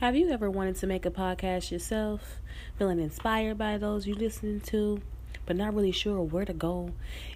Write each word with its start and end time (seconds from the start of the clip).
Have 0.00 0.14
you 0.14 0.28
ever 0.28 0.50
wanted 0.50 0.76
to 0.76 0.86
make 0.86 1.06
a 1.06 1.10
podcast 1.10 1.70
yourself, 1.70 2.42
feeling 2.78 3.00
inspired 3.00 3.56
by 3.56 3.78
those 3.78 4.06
you 4.06 4.14
listen 4.14 4.60
to, 4.66 5.00
but 5.46 5.56
not 5.56 5.74
really 5.74 5.90
sure 5.90 6.20
where 6.20 6.44
to 6.44 6.52
go? 6.52 6.90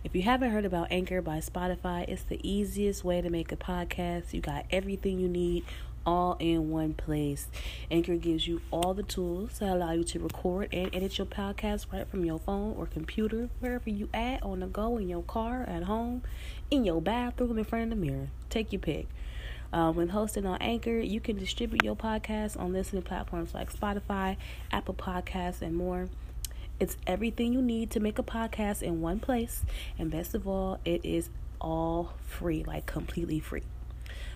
If 0.05 0.15
you 0.15 0.21
haven't 0.21 0.51
heard 0.51 0.67
about 0.67 0.89
Anchor 0.91 1.23
by 1.23 1.39
Spotify, 1.39 2.07
it's 2.07 2.25
the 2.25 2.39
easiest 2.47 3.03
way 3.03 3.23
to 3.23 3.31
make 3.31 3.51
a 3.51 3.57
podcast. 3.57 4.35
You 4.35 4.43
got 4.43 4.67
everything 4.71 5.19
you 5.19 5.27
need 5.27 5.65
all 6.05 6.37
in 6.39 6.69
one 6.69 6.93
place. 6.93 7.49
Anchor 7.91 8.17
gives 8.17 8.47
you 8.47 8.61
all 8.71 8.93
the 8.93 9.05
tools 9.05 9.59
to 9.61 9.73
allow 9.73 9.93
you 9.93 10.05
to 10.05 10.19
record 10.19 10.69
and 10.71 10.95
edit 10.95 11.17
your 11.17 11.27
podcast 11.27 11.87
right 11.91 12.07
from 12.07 12.27
your 12.27 12.41
phone 12.41 12.75
or 12.77 12.85
computer, 12.85 13.49
wherever 13.61 13.89
you 13.89 14.11
at, 14.13 14.43
on 14.43 14.61
the 14.61 14.67
go, 14.67 14.99
in 14.99 15.09
your 15.09 15.23
car, 15.23 15.63
at 15.63 15.85
home, 15.85 16.23
in 16.71 16.85
your 16.85 17.01
bathroom, 17.01 17.57
in 17.57 17.65
front 17.65 17.85
of 17.85 17.99
the 17.99 18.05
mirror. 18.05 18.29
Take 18.51 18.71
your 18.71 18.81
pick. 18.81 19.09
Uh, 19.73 19.93
when 19.93 20.09
hosted 20.09 20.47
on 20.47 20.59
Anchor, 20.61 20.99
you 20.99 21.21
can 21.21 21.39
distribute 21.39 21.85
your 21.85 21.95
podcast 21.95 22.59
on 22.59 22.73
listening 22.73 23.03
platforms 23.03 23.55
like 23.55 23.73
Spotify, 23.73 24.37
Apple 24.73 24.95
Podcasts, 24.95 25.63
and 25.63 25.77
more. 25.77 26.09
It's 26.81 26.97
everything 27.07 27.53
you 27.53 27.63
need 27.63 27.91
to 27.91 28.01
make 28.01 28.19
a 28.19 28.23
podcast 28.23 28.83
in 28.83 29.01
one 29.01 29.21
place. 29.21 29.63
And 29.99 30.11
best 30.11 30.35
of 30.35 30.49
all, 30.49 30.81
it 30.85 31.05
is 31.05 31.29
all 31.61 32.15
free, 32.27 32.65
like 32.65 32.87
completely 32.87 33.39
free. 33.39 33.63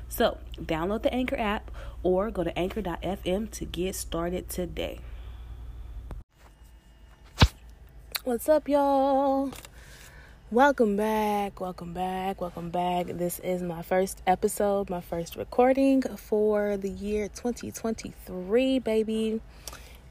So, 0.09 0.39
download 0.61 1.03
the 1.03 1.13
Anchor 1.13 1.39
app 1.39 1.71
or 2.03 2.31
go 2.31 2.45
to 2.45 2.57
anchor.fm 2.57 3.51
to 3.51 3.65
get 3.65 3.97
started 3.97 4.49
today. 4.49 5.01
What's 8.23 8.49
up, 8.49 8.69
y'all? 8.69 9.51
Welcome 10.51 10.99
back, 10.99 11.59
welcome 11.59 11.95
back, 11.95 12.39
welcome 12.39 12.69
back. 12.69 13.07
This 13.07 13.39
is 13.39 13.63
my 13.63 13.81
first 13.81 14.23
episode, 14.27 14.91
my 14.91 15.01
first 15.01 15.37
recording 15.37 16.03
for 16.03 16.77
the 16.77 16.91
year 16.91 17.29
2023, 17.29 18.79
baby. 18.79 19.41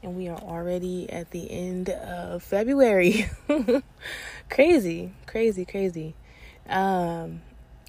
And 0.02 0.16
we 0.16 0.26
are 0.26 0.36
already 0.36 1.08
at 1.08 1.30
the 1.30 1.48
end 1.50 1.88
of 1.88 2.42
February. 2.42 3.26
crazy, 4.50 5.12
crazy, 5.26 5.64
crazy. 5.64 6.16
Um, 6.68 7.40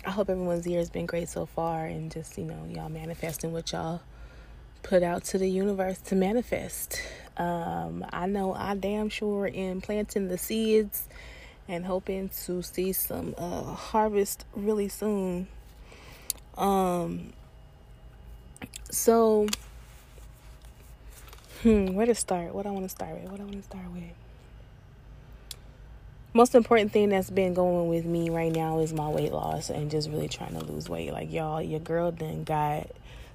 I 0.06 0.12
hope 0.12 0.30
everyone's 0.30 0.68
year 0.68 0.80
has 0.80 0.92
been 0.92 1.08
great 1.08 1.30
so 1.30 1.48
far 1.48 1.86
and 1.86 2.12
just, 2.12 2.38
you 2.38 2.46
know, 2.46 2.64
y'all 2.70 2.90
manifesting 2.90 3.54
what 3.54 3.72
y'all 3.72 4.02
put 4.84 5.02
out 5.02 5.24
to 5.26 5.40
the 5.40 5.50
universe 5.50 5.98
to 6.02 6.16
manifest. 6.16 7.02
Um, 7.38 8.06
I 8.14 8.28
know 8.28 8.54
I 8.54 8.76
damn 8.76 9.10
sure 9.10 9.50
am 9.52 9.82
planting 9.82 10.28
the 10.28 10.38
seeds 10.38 11.10
and 11.68 11.86
hoping 11.86 12.30
to 12.46 12.62
see 12.62 12.94
some 12.94 13.34
uh, 13.38 13.64
harvest 13.64 14.46
really 14.56 14.88
soon. 14.88 15.48
Um, 16.58 17.34
so, 18.92 19.48
hmm, 21.64 21.94
where 21.94 22.06
to 22.06 22.16
start? 22.16 22.54
What 22.54 22.66
I 22.66 22.72
want 22.72 22.86
to 22.86 22.90
start 22.90 23.20
with? 23.22 23.32
What 23.32 23.40
I 23.40 23.44
want 23.44 23.58
to 23.58 23.64
start 23.64 23.92
with? 23.92 24.04
Most 26.34 26.54
important 26.54 26.92
thing 26.92 27.10
that's 27.10 27.30
been 27.30 27.54
going 27.54 27.88
with 27.88 28.06
me 28.06 28.30
right 28.30 28.52
now 28.52 28.80
is 28.80 28.92
my 28.94 29.08
weight 29.08 29.32
loss 29.32 29.70
and 29.70 29.90
just 29.90 30.10
really 30.10 30.28
trying 30.28 30.54
to 30.60 30.66
lose 30.66 30.90
weight. 30.90 31.14
Like 31.14 31.32
y'all, 31.32 31.62
your 31.62 31.80
girl 31.80 32.12
then 32.12 32.44
got 32.44 32.90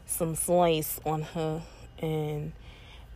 some 0.07 0.35
slice 0.35 1.01
on 1.07 1.23
her 1.23 1.63
and 2.01 2.53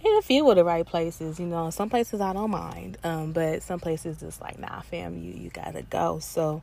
in 0.05 0.17
a 0.17 0.23
few 0.23 0.49
of 0.51 0.57
the 0.57 0.65
right 0.65 0.85
places. 0.85 1.41
You 1.41 1.47
know, 1.47 1.71
some 1.71 1.89
places 1.89 2.21
I 2.21 2.33
don't 2.33 2.51
mind, 2.51 2.99
um, 3.05 3.33
but 3.33 3.63
some 3.63 3.81
places 3.81 4.23
it's 4.23 4.41
like, 4.41 4.59
nah, 4.59 4.81
fam, 4.83 5.17
you 5.23 5.33
you 5.33 5.51
gotta 5.51 5.83
go. 5.83 6.19
So 6.19 6.63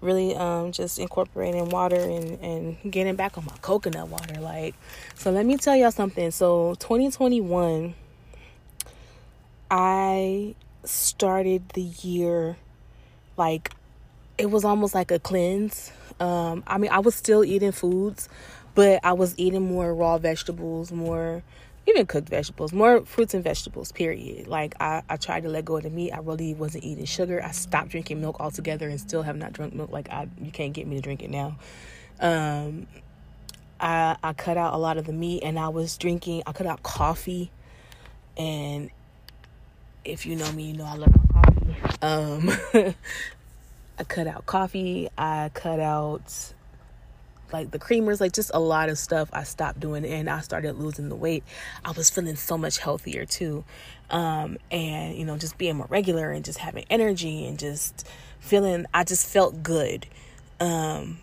really 0.00 0.36
um 0.36 0.72
just 0.72 0.98
incorporating 0.98 1.68
water 1.70 1.96
and 1.96 2.38
and 2.40 2.92
getting 2.92 3.16
back 3.16 3.38
on 3.38 3.44
my 3.44 3.56
coconut 3.62 4.08
water 4.08 4.38
like 4.40 4.74
so 5.14 5.30
let 5.30 5.46
me 5.46 5.56
tell 5.56 5.74
y'all 5.74 5.90
something 5.90 6.30
so 6.30 6.74
2021 6.80 7.94
i 9.70 10.54
started 10.84 11.66
the 11.70 11.80
year 11.80 12.56
like 13.36 13.72
it 14.36 14.50
was 14.50 14.64
almost 14.64 14.94
like 14.94 15.10
a 15.10 15.18
cleanse 15.18 15.90
um 16.20 16.62
i 16.66 16.76
mean 16.76 16.90
i 16.90 16.98
was 16.98 17.14
still 17.14 17.42
eating 17.42 17.72
foods 17.72 18.28
but 18.74 19.00
i 19.02 19.12
was 19.12 19.34
eating 19.38 19.62
more 19.62 19.94
raw 19.94 20.18
vegetables 20.18 20.92
more 20.92 21.42
even 21.86 22.06
cooked 22.06 22.28
vegetables, 22.28 22.72
more 22.72 23.04
fruits 23.04 23.34
and 23.34 23.44
vegetables, 23.44 23.92
period. 23.92 24.48
Like 24.48 24.74
I, 24.80 25.02
I 25.08 25.16
tried 25.16 25.44
to 25.44 25.48
let 25.48 25.64
go 25.64 25.76
of 25.76 25.84
the 25.84 25.90
meat. 25.90 26.12
I 26.12 26.18
really 26.18 26.54
wasn't 26.54 26.84
eating 26.84 27.04
sugar. 27.04 27.42
I 27.42 27.52
stopped 27.52 27.90
drinking 27.90 28.20
milk 28.20 28.40
altogether 28.40 28.88
and 28.88 29.00
still 29.00 29.22
have 29.22 29.36
not 29.36 29.52
drunk 29.52 29.74
milk. 29.74 29.90
Like 29.90 30.10
I 30.10 30.28
you 30.40 30.50
can't 30.50 30.72
get 30.72 30.86
me 30.86 30.96
to 30.96 31.02
drink 31.02 31.22
it 31.22 31.30
now. 31.30 31.56
Um 32.20 32.86
I 33.78 34.16
I 34.22 34.32
cut 34.32 34.56
out 34.56 34.74
a 34.74 34.78
lot 34.78 34.98
of 34.98 35.06
the 35.06 35.12
meat 35.12 35.42
and 35.44 35.58
I 35.58 35.68
was 35.68 35.96
drinking 35.96 36.42
I 36.46 36.52
cut 36.52 36.66
out 36.66 36.82
coffee 36.82 37.50
and 38.36 38.90
if 40.04 40.26
you 40.26 40.36
know 40.36 40.50
me, 40.52 40.70
you 40.70 40.76
know 40.76 40.84
I 40.84 40.94
love 40.94 41.14
my 41.16 41.42
coffee. 41.42 42.02
Um 42.02 42.94
I 43.98 44.04
cut 44.04 44.26
out 44.26 44.44
coffee, 44.44 45.08
I 45.16 45.50
cut 45.54 45.80
out 45.80 46.52
like 47.52 47.70
the 47.70 47.78
creamers, 47.78 48.20
like 48.20 48.32
just 48.32 48.50
a 48.54 48.60
lot 48.60 48.88
of 48.88 48.98
stuff 48.98 49.28
I 49.32 49.44
stopped 49.44 49.80
doing 49.80 50.04
and 50.04 50.28
I 50.28 50.40
started 50.40 50.76
losing 50.76 51.08
the 51.08 51.16
weight. 51.16 51.44
I 51.84 51.92
was 51.92 52.10
feeling 52.10 52.36
so 52.36 52.58
much 52.58 52.78
healthier 52.78 53.24
too. 53.24 53.64
Um, 54.10 54.58
and 54.70 55.16
you 55.16 55.24
know, 55.24 55.36
just 55.36 55.58
being 55.58 55.76
more 55.76 55.86
regular 55.88 56.30
and 56.30 56.44
just 56.44 56.58
having 56.58 56.84
energy 56.90 57.46
and 57.46 57.58
just 57.58 58.06
feeling 58.40 58.86
I 58.92 59.04
just 59.04 59.26
felt 59.26 59.62
good. 59.62 60.06
Um, 60.60 61.18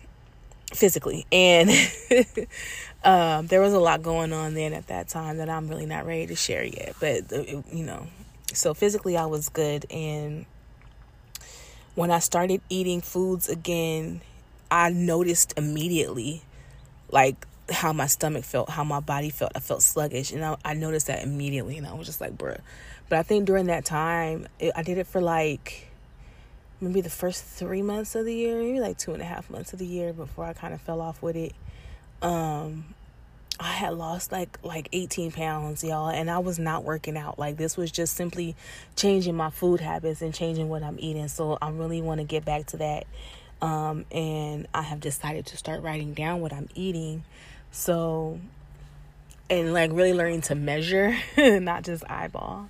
physically 0.72 1.26
and 1.30 1.70
um, 3.04 3.46
there 3.46 3.60
was 3.60 3.72
a 3.72 3.78
lot 3.78 4.02
going 4.02 4.32
on 4.32 4.54
then 4.54 4.72
at 4.72 4.88
that 4.88 5.08
time 5.08 5.36
that 5.36 5.48
I'm 5.48 5.68
really 5.68 5.86
not 5.86 6.04
ready 6.06 6.26
to 6.26 6.34
share 6.34 6.64
yet 6.64 6.94
but 7.00 7.32
uh, 7.32 7.62
you 7.72 7.84
know 7.84 8.08
so 8.52 8.74
physically 8.74 9.16
I 9.16 9.26
was 9.26 9.48
good 9.48 9.86
and 9.90 10.46
when 11.94 12.10
I 12.10 12.18
started 12.18 12.60
eating 12.68 13.00
foods 13.00 13.48
again 13.48 14.20
I 14.74 14.90
noticed 14.90 15.54
immediately 15.56 16.42
like 17.08 17.46
how 17.70 17.92
my 17.92 18.08
stomach 18.08 18.42
felt, 18.42 18.68
how 18.68 18.82
my 18.82 18.98
body 18.98 19.30
felt. 19.30 19.52
I 19.54 19.60
felt 19.60 19.82
sluggish, 19.82 20.32
and 20.32 20.44
I, 20.44 20.56
I 20.64 20.74
noticed 20.74 21.06
that 21.06 21.22
immediately, 21.22 21.78
and 21.78 21.86
I 21.86 21.94
was 21.94 22.08
just 22.08 22.20
like, 22.20 22.36
bruh. 22.36 22.58
But 23.08 23.20
I 23.20 23.22
think 23.22 23.44
during 23.44 23.66
that 23.66 23.84
time, 23.84 24.48
it, 24.58 24.72
I 24.74 24.82
did 24.82 24.98
it 24.98 25.06
for 25.06 25.20
like 25.20 25.92
maybe 26.80 27.00
the 27.00 27.08
first 27.08 27.44
three 27.44 27.82
months 27.82 28.16
of 28.16 28.24
the 28.24 28.34
year, 28.34 28.58
maybe 28.60 28.80
like 28.80 28.98
two 28.98 29.12
and 29.12 29.22
a 29.22 29.24
half 29.24 29.48
months 29.48 29.72
of 29.72 29.78
the 29.78 29.86
year 29.86 30.12
before 30.12 30.44
I 30.44 30.54
kind 30.54 30.74
of 30.74 30.80
fell 30.80 31.00
off 31.00 31.22
with 31.22 31.36
it. 31.36 31.52
Um, 32.20 32.96
I 33.60 33.70
had 33.74 33.94
lost 33.94 34.32
like 34.32 34.58
like 34.64 34.88
18 34.92 35.30
pounds, 35.30 35.84
y'all, 35.84 36.08
and 36.08 36.28
I 36.28 36.40
was 36.40 36.58
not 36.58 36.82
working 36.82 37.16
out. 37.16 37.38
Like 37.38 37.58
this 37.58 37.76
was 37.76 37.92
just 37.92 38.14
simply 38.14 38.56
changing 38.96 39.36
my 39.36 39.50
food 39.50 39.80
habits 39.80 40.20
and 40.20 40.34
changing 40.34 40.68
what 40.68 40.82
I'm 40.82 40.98
eating. 40.98 41.28
So 41.28 41.58
I 41.62 41.70
really 41.70 42.02
want 42.02 42.18
to 42.18 42.24
get 42.24 42.44
back 42.44 42.66
to 42.66 42.78
that 42.78 43.06
um, 43.64 44.04
and 44.10 44.66
I 44.74 44.82
have 44.82 45.00
decided 45.00 45.46
to 45.46 45.56
start 45.56 45.82
writing 45.82 46.12
down 46.12 46.42
what 46.42 46.52
I'm 46.52 46.68
eating. 46.74 47.24
So, 47.72 48.38
and 49.48 49.72
like 49.72 49.90
really 49.90 50.12
learning 50.12 50.42
to 50.42 50.54
measure, 50.54 51.16
not 51.38 51.82
just 51.82 52.04
eyeball. 52.10 52.68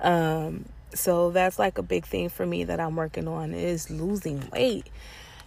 Um, 0.00 0.64
so 0.92 1.30
that's 1.30 1.56
like 1.56 1.78
a 1.78 1.82
big 1.82 2.04
thing 2.04 2.30
for 2.30 2.44
me 2.44 2.64
that 2.64 2.80
I'm 2.80 2.96
working 2.96 3.28
on 3.28 3.54
is 3.54 3.90
losing 3.90 4.48
weight. 4.50 4.88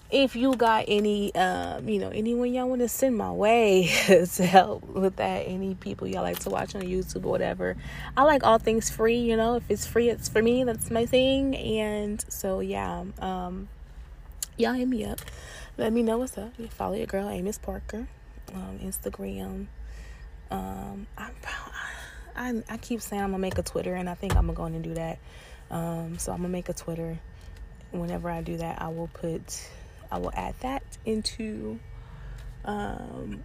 If 0.10 0.38
you 0.38 0.56
got 0.56 0.86
any, 0.88 1.36
um, 1.36 1.90
you 1.90 2.00
know, 2.00 2.08
anyone 2.08 2.54
y'all 2.54 2.70
want 2.70 2.80
to 2.80 2.88
send 2.88 3.18
my 3.18 3.30
way 3.30 3.92
to 4.06 4.46
help 4.46 4.88
with 4.88 5.18
that, 5.18 5.40
any 5.48 5.76
people 5.76 6.08
y'all 6.08 6.22
like 6.22 6.40
to 6.40 6.50
watch 6.50 6.76
on 6.76 6.84
YouTube 6.84 7.26
or 7.26 7.32
whatever, 7.32 7.76
I 8.16 8.24
like 8.24 8.46
all 8.46 8.58
things 8.58 8.90
free. 8.90 9.18
You 9.18 9.36
know, 9.36 9.58
if 9.58 9.70
it's 9.70 9.86
free, 9.86 10.08
it's 10.08 10.30
for 10.30 10.42
me. 10.42 10.64
That's 10.64 10.90
my 10.90 11.06
thing. 11.06 11.58
And 11.58 12.24
so 12.30 12.62
yeah, 12.62 13.04
um, 13.20 13.68
y'all 14.58 14.74
hit 14.74 14.88
me 14.88 15.06
up. 15.06 15.20
Let 15.78 15.94
me 15.94 16.02
know 16.02 16.18
what's 16.18 16.38
up. 16.38 16.52
You 16.58 16.68
follow 16.68 16.96
your 16.96 17.06
girl 17.06 17.30
Amos 17.30 17.60
Parker 17.60 18.08
on 18.54 18.80
Instagram. 18.80 19.68
Um, 20.50 21.06
I, 21.18 21.30
I 22.36 22.64
I 22.68 22.78
keep 22.78 23.02
saying 23.02 23.22
I'm 23.22 23.32
gonna 23.32 23.40
make 23.40 23.58
a 23.60 23.64
Twitter, 23.64 23.94
and 23.94 24.10
I 24.10 24.16
think 24.16 24.36
I'm 24.36 24.48
gonna 24.48 24.54
go 24.54 24.64
and 24.66 24.84
do 24.84 24.96
that. 24.96 25.20
Um, 25.70 26.18
so 26.18 26.32
I'm 26.32 26.40
gonna 26.40 26.50
make 26.50 26.70
a 26.70 26.74
Twitter. 26.74 27.20
Whenever 27.92 28.30
I 28.30 28.42
do 28.42 28.58
that, 28.58 28.82
I 28.82 28.88
will 28.90 29.08
put, 29.08 29.70
I 30.12 30.18
will 30.18 30.32
add 30.34 30.56
that 30.62 30.84
into, 31.06 31.80
um, 32.66 33.44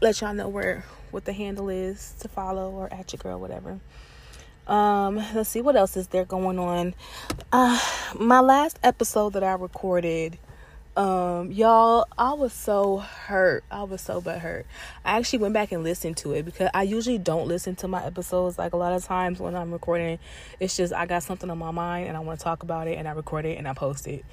let 0.00 0.20
y'all 0.20 0.32
know 0.32 0.48
where 0.48 0.84
what 1.10 1.24
the 1.24 1.32
handle 1.32 1.68
is 1.68 2.14
to 2.20 2.28
follow 2.28 2.70
or 2.70 2.92
at 2.92 3.12
your 3.12 3.18
girl, 3.18 3.38
whatever. 3.38 3.80
Um, 4.66 5.16
let's 5.34 5.50
see 5.50 5.60
what 5.60 5.74
else 5.74 5.96
is 5.96 6.06
there 6.08 6.24
going 6.24 6.58
on. 6.58 6.94
Uh, 7.50 7.78
my 8.18 8.40
last 8.40 8.78
episode 8.82 9.32
that 9.32 9.42
I 9.42 9.52
recorded 9.54 10.38
um 10.94 11.50
y'all 11.50 12.06
i 12.18 12.34
was 12.34 12.52
so 12.52 12.98
hurt. 12.98 13.64
I 13.70 13.84
was 13.84 14.02
so 14.02 14.20
but 14.20 14.40
hurt. 14.40 14.66
I 15.04 15.16
actually 15.18 15.38
went 15.38 15.54
back 15.54 15.72
and 15.72 15.82
listened 15.82 16.18
to 16.18 16.32
it 16.32 16.44
because 16.44 16.68
i 16.74 16.82
usually 16.82 17.18
don't 17.18 17.48
listen 17.48 17.76
to 17.76 17.88
my 17.88 18.04
episodes 18.04 18.58
like 18.58 18.74
a 18.74 18.76
lot 18.76 18.92
of 18.92 19.02
times 19.04 19.40
when 19.40 19.54
i'm 19.54 19.72
recording 19.72 20.18
it's 20.60 20.76
just 20.76 20.92
i 20.92 21.06
got 21.06 21.22
something 21.22 21.48
on 21.48 21.56
my 21.56 21.70
mind 21.70 22.08
and 22.08 22.16
i 22.16 22.20
want 22.20 22.38
to 22.38 22.44
talk 22.44 22.62
about 22.62 22.88
it 22.88 22.98
and 22.98 23.08
i 23.08 23.12
record 23.12 23.46
it 23.46 23.56
and 23.56 23.66
i 23.66 23.72
post 23.72 24.06
it. 24.06 24.24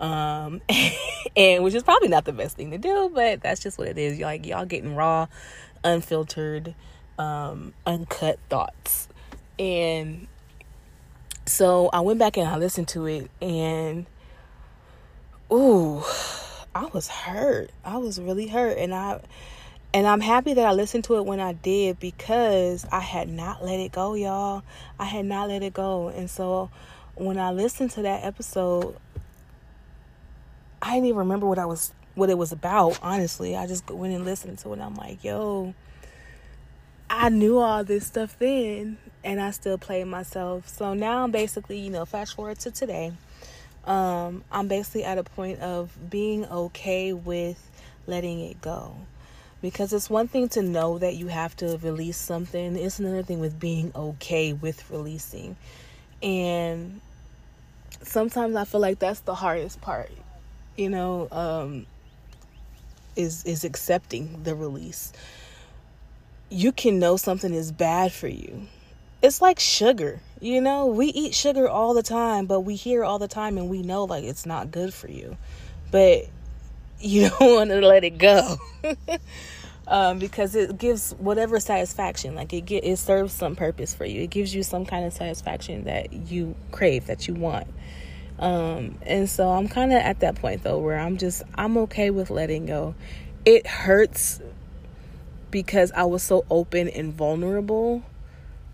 Um 0.00 0.60
and 1.36 1.62
which 1.62 1.74
is 1.74 1.82
probably 1.84 2.08
not 2.08 2.24
the 2.24 2.32
best 2.32 2.56
thing 2.56 2.72
to 2.72 2.78
do 2.78 3.10
but 3.14 3.40
that's 3.40 3.62
just 3.62 3.78
what 3.78 3.88
it 3.88 3.98
is. 3.98 4.18
Like 4.18 4.44
y'all 4.44 4.64
getting 4.64 4.96
raw 4.96 5.28
unfiltered 5.84 6.74
um, 7.18 7.74
uncut 7.86 8.38
thoughts. 8.48 9.08
And 9.58 10.28
so 11.46 11.90
I 11.92 12.00
went 12.00 12.18
back 12.18 12.36
and 12.36 12.48
I 12.48 12.56
listened 12.56 12.88
to 12.88 13.06
it, 13.06 13.30
and 13.40 14.06
ooh, 15.52 16.02
I 16.74 16.86
was 16.92 17.08
hurt. 17.08 17.70
I 17.84 17.98
was 17.98 18.20
really 18.20 18.46
hurt, 18.46 18.78
and 18.78 18.94
I 18.94 19.20
and 19.94 20.06
I'm 20.06 20.20
happy 20.20 20.54
that 20.54 20.66
I 20.66 20.72
listened 20.72 21.04
to 21.04 21.16
it 21.16 21.24
when 21.24 21.40
I 21.40 21.54
did 21.54 21.98
because 21.98 22.86
I 22.92 23.00
had 23.00 23.28
not 23.28 23.64
let 23.64 23.80
it 23.80 23.92
go, 23.92 24.14
y'all. 24.14 24.62
I 24.98 25.04
had 25.04 25.24
not 25.24 25.48
let 25.48 25.62
it 25.62 25.72
go, 25.72 26.08
and 26.08 26.28
so 26.28 26.70
when 27.14 27.38
I 27.38 27.50
listened 27.50 27.90
to 27.92 28.02
that 28.02 28.24
episode, 28.24 28.96
I 30.82 30.94
didn't 30.94 31.06
even 31.06 31.18
remember 31.18 31.46
what 31.46 31.58
I 31.58 31.66
was 31.66 31.92
what 32.14 32.30
it 32.30 32.38
was 32.38 32.52
about. 32.52 32.98
Honestly, 33.02 33.56
I 33.56 33.66
just 33.66 33.90
went 33.90 34.14
and 34.14 34.24
listened 34.24 34.58
to 34.58 34.70
it. 34.70 34.72
and 34.74 34.82
I'm 34.82 34.94
like, 34.94 35.24
yo, 35.24 35.74
I 37.08 37.28
knew 37.30 37.58
all 37.58 37.82
this 37.84 38.06
stuff 38.06 38.36
then, 38.38 38.98
and 39.24 39.40
I 39.40 39.50
still 39.52 39.78
played 39.78 40.06
myself. 40.06 40.68
So 40.68 40.94
now 40.94 41.24
I'm 41.24 41.30
basically, 41.30 41.78
you 41.78 41.90
know, 41.90 42.04
fast 42.04 42.34
forward 42.34 42.58
to 42.60 42.70
today. 42.70 43.12
Um, 43.88 44.44
I'm 44.52 44.68
basically 44.68 45.04
at 45.04 45.18
a 45.18 45.24
point 45.24 45.60
of 45.60 45.90
being 46.10 46.44
okay 46.46 47.12
with 47.12 47.58
letting 48.06 48.40
it 48.40 48.60
go. 48.60 48.94
Because 49.60 49.92
it's 49.92 50.08
one 50.08 50.28
thing 50.28 50.48
to 50.50 50.62
know 50.62 50.98
that 50.98 51.16
you 51.16 51.26
have 51.26 51.56
to 51.56 51.78
release 51.78 52.16
something, 52.16 52.76
it's 52.76 53.00
another 53.00 53.24
thing 53.24 53.40
with 53.40 53.58
being 53.58 53.90
okay 53.94 54.52
with 54.52 54.88
releasing. 54.88 55.56
And 56.22 57.00
sometimes 58.02 58.54
I 58.54 58.64
feel 58.64 58.80
like 58.80 59.00
that's 59.00 59.20
the 59.20 59.34
hardest 59.34 59.80
part, 59.80 60.12
you 60.76 60.90
know, 60.90 61.26
um, 61.32 61.86
is 63.16 63.42
is 63.44 63.64
accepting 63.64 64.44
the 64.44 64.54
release 64.54 65.12
you 66.50 66.72
can 66.72 66.98
know 66.98 67.16
something 67.16 67.52
is 67.52 67.72
bad 67.72 68.12
for 68.12 68.28
you. 68.28 68.66
It's 69.20 69.42
like 69.42 69.58
sugar, 69.58 70.20
you 70.40 70.60
know? 70.60 70.86
We 70.86 71.06
eat 71.06 71.34
sugar 71.34 71.68
all 71.68 71.92
the 71.92 72.02
time, 72.02 72.46
but 72.46 72.60
we 72.60 72.76
hear 72.76 73.02
all 73.02 73.18
the 73.18 73.28
time 73.28 73.58
and 73.58 73.68
we 73.68 73.82
know 73.82 74.04
like 74.04 74.24
it's 74.24 74.46
not 74.46 74.70
good 74.70 74.94
for 74.94 75.10
you. 75.10 75.36
But 75.90 76.26
you 77.00 77.28
don't 77.40 77.54
want 77.54 77.70
to 77.70 77.80
let 77.80 78.04
it 78.04 78.18
go. 78.18 78.58
um, 79.88 80.18
because 80.20 80.54
it 80.54 80.78
gives 80.78 81.12
whatever 81.14 81.58
satisfaction, 81.58 82.36
like 82.36 82.52
it 82.52 82.62
get, 82.62 82.84
it 82.84 82.98
serves 82.98 83.32
some 83.32 83.56
purpose 83.56 83.92
for 83.92 84.04
you. 84.04 84.22
It 84.22 84.30
gives 84.30 84.54
you 84.54 84.62
some 84.62 84.86
kind 84.86 85.04
of 85.04 85.12
satisfaction 85.12 85.84
that 85.84 86.12
you 86.12 86.54
crave, 86.70 87.06
that 87.06 87.26
you 87.26 87.34
want. 87.34 87.66
Um, 88.38 88.98
and 89.02 89.28
so 89.28 89.48
I'm 89.48 89.66
kind 89.66 89.92
of 89.92 89.98
at 89.98 90.20
that 90.20 90.36
point 90.36 90.62
though 90.62 90.78
where 90.78 90.96
I'm 90.96 91.18
just 91.18 91.42
I'm 91.56 91.76
okay 91.78 92.10
with 92.10 92.30
letting 92.30 92.66
go. 92.66 92.94
It 93.44 93.66
hurts 93.66 94.40
because 95.50 95.90
I 95.90 96.04
was 96.04 96.22
so 96.22 96.44
open 96.48 96.88
and 96.88 97.12
vulnerable 97.12 98.04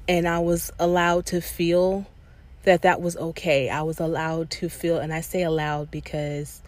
and 0.08 0.28
I 0.28 0.38
was 0.38 0.70
allowed 0.78 1.26
to 1.26 1.40
feel 1.40 2.06
that 2.64 2.82
that 2.82 3.00
was 3.00 3.16
okay. 3.16 3.68
I 3.68 3.82
was 3.82 4.00
allowed 4.00 4.50
to 4.52 4.68
feel, 4.68 4.98
and 4.98 5.12
I 5.12 5.20
say 5.20 5.42
allowed 5.42 5.90
because 5.90 6.62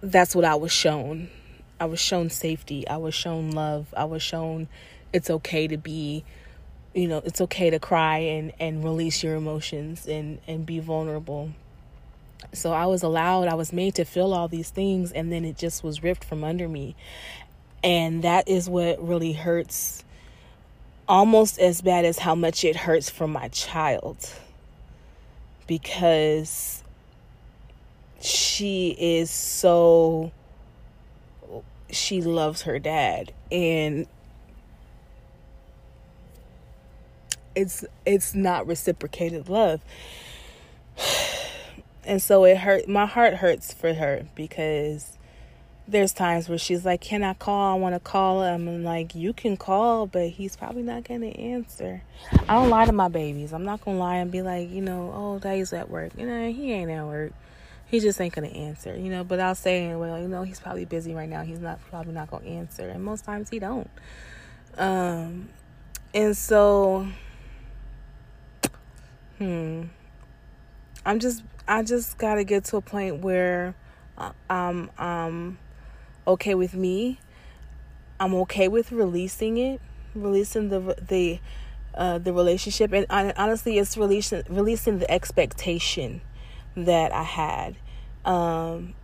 that's 0.00 0.34
what 0.34 0.44
I 0.44 0.56
was 0.56 0.72
shown. 0.72 1.28
I 1.80 1.86
was 1.86 2.00
shown 2.00 2.30
safety. 2.30 2.86
I 2.86 2.96
was 2.96 3.14
shown 3.14 3.52
love. 3.52 3.92
I 3.96 4.04
was 4.04 4.22
shown 4.22 4.68
it's 5.12 5.30
okay 5.30 5.66
to 5.68 5.76
be, 5.76 6.24
you 6.94 7.08
know, 7.08 7.22
it's 7.24 7.40
okay 7.40 7.70
to 7.70 7.78
cry 7.78 8.18
and, 8.18 8.52
and 8.58 8.84
release 8.84 9.22
your 9.22 9.34
emotions 9.34 10.06
and, 10.06 10.40
and 10.46 10.64
be 10.64 10.78
vulnerable. 10.78 11.50
So 12.52 12.72
I 12.72 12.86
was 12.86 13.02
allowed, 13.02 13.48
I 13.48 13.54
was 13.54 13.72
made 13.72 13.94
to 13.96 14.04
feel 14.04 14.34
all 14.34 14.48
these 14.48 14.70
things, 14.70 15.12
and 15.12 15.32
then 15.32 15.44
it 15.44 15.56
just 15.56 15.84
was 15.84 16.02
ripped 16.02 16.24
from 16.24 16.42
under 16.42 16.68
me. 16.68 16.96
And 17.84 18.22
that 18.22 18.48
is 18.48 18.68
what 18.68 19.06
really 19.06 19.32
hurts 19.32 20.04
almost 21.08 21.58
as 21.58 21.82
bad 21.82 22.04
as 22.04 22.18
how 22.18 22.34
much 22.34 22.64
it 22.64 22.76
hurts 22.76 23.10
for 23.10 23.26
my 23.26 23.48
child. 23.48 24.28
Because 25.66 26.82
she 28.20 28.96
is 28.98 29.30
so, 29.30 30.32
she 31.90 32.20
loves 32.20 32.62
her 32.62 32.78
dad. 32.78 33.32
And 33.50 34.06
it's 37.54 37.84
it's 38.06 38.34
not 38.34 38.66
reciprocated 38.66 39.48
love 39.48 39.80
and 42.04 42.22
so 42.22 42.44
it 42.44 42.58
hurt 42.58 42.88
my 42.88 43.06
heart 43.06 43.34
hurts 43.34 43.72
for 43.72 43.94
her 43.94 44.26
because 44.34 45.18
there's 45.88 46.12
times 46.12 46.48
where 46.48 46.58
she's 46.58 46.84
like 46.84 47.00
can 47.00 47.22
i 47.22 47.34
call? 47.34 47.74
I 47.74 47.78
want 47.78 47.94
to 47.94 48.00
call 48.00 48.42
him. 48.42 48.68
And 48.68 48.84
like 48.84 49.14
you 49.14 49.32
can 49.32 49.56
call 49.56 50.06
but 50.06 50.28
he's 50.28 50.56
probably 50.56 50.82
not 50.82 51.04
gonna 51.04 51.26
answer. 51.26 52.02
I 52.48 52.54
don't 52.54 52.70
lie 52.70 52.86
to 52.86 52.92
my 52.92 53.08
babies. 53.08 53.52
I'm 53.52 53.64
not 53.64 53.84
gonna 53.84 53.98
lie 53.98 54.16
and 54.16 54.30
be 54.30 54.42
like 54.42 54.70
you 54.70 54.80
know 54.80 55.12
oh 55.14 55.38
daddy's 55.38 55.72
at 55.72 55.90
work. 55.90 56.12
You 56.16 56.26
know 56.26 56.50
he 56.50 56.72
ain't 56.72 56.90
at 56.90 57.04
work. 57.04 57.32
He 57.86 58.00
just 58.00 58.20
ain't 58.20 58.34
gonna 58.34 58.48
answer 58.48 58.96
you 58.96 59.10
know 59.10 59.22
but 59.22 59.38
i'll 59.38 59.54
say 59.54 59.94
well 59.94 60.18
you 60.18 60.28
know 60.28 60.44
he's 60.44 60.60
probably 60.60 60.84
busy 60.84 61.14
right 61.14 61.28
now. 61.28 61.42
He's 61.42 61.60
not 61.60 61.80
probably 61.90 62.12
not 62.12 62.30
gonna 62.30 62.46
answer. 62.46 62.88
And 62.88 63.04
most 63.04 63.24
times 63.24 63.50
he 63.50 63.58
don't. 63.58 63.90
Um 64.76 65.48
and 66.14 66.36
so 66.36 67.06
hmm 69.38 69.84
i'm 71.06 71.18
just 71.18 71.42
I 71.66 71.82
just 71.82 72.18
got 72.18 72.34
to 72.36 72.44
get 72.44 72.64
to 72.66 72.76
a 72.76 72.80
point 72.80 73.18
where 73.18 73.74
uh, 74.18 74.32
I'm 74.50 74.90
um 74.98 75.58
okay 76.26 76.54
with 76.54 76.74
me. 76.74 77.18
I'm 78.20 78.34
okay 78.34 78.68
with 78.68 78.92
releasing 78.92 79.58
it, 79.58 79.80
releasing 80.14 80.68
the 80.68 80.96
the 81.08 81.40
uh, 81.94 82.18
the 82.18 82.32
relationship, 82.32 82.92
and 82.92 83.06
honestly, 83.36 83.78
it's 83.78 83.96
releasing 83.96 84.42
releasing 84.48 84.98
the 84.98 85.10
expectation 85.10 86.20
that 86.76 87.12
I 87.12 87.24
had, 87.24 87.76
um, 88.24 88.94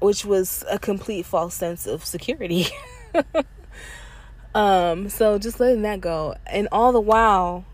which 0.00 0.24
was 0.24 0.64
a 0.70 0.78
complete 0.78 1.26
false 1.26 1.54
sense 1.54 1.86
of 1.86 2.04
security. 2.04 2.66
um, 4.54 5.08
so 5.08 5.38
just 5.38 5.60
letting 5.60 5.82
that 5.82 6.00
go, 6.00 6.36
and 6.46 6.68
all 6.72 6.92
the 6.92 7.00
while 7.00 7.64